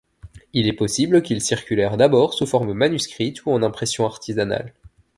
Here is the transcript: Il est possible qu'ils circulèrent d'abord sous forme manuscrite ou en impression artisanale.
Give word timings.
Il 0.53 0.67
est 0.67 0.73
possible 0.73 1.21
qu'ils 1.21 1.43
circulèrent 1.43 1.95
d'abord 1.95 2.33
sous 2.33 2.47
forme 2.47 2.73
manuscrite 2.73 3.45
ou 3.45 3.51
en 3.51 3.61
impression 3.61 4.03
artisanale. 4.07 4.73